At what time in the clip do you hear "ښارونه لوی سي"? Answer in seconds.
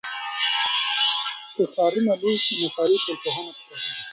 1.73-2.53